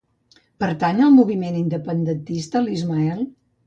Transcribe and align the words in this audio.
Pertany 0.63 1.03
al 1.09 1.13
moviment 1.19 1.61
independentista 1.61 2.67
l'Ismael? 2.69 3.27